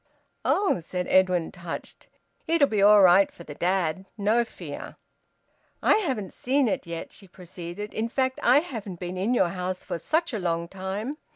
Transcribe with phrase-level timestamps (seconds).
[0.43, 2.07] "Oh!" said Edwin, touched.
[2.47, 4.07] "It'll be all right for the dad.
[4.17, 4.95] No fear!"
[5.83, 7.93] "I haven't seen it yet," she proceeded.
[7.93, 11.17] "In fact I haven't been in your house for such a long time.